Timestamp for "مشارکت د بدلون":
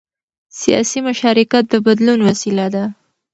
1.07-2.19